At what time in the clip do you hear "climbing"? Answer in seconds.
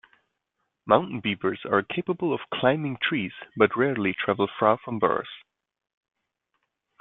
2.51-2.97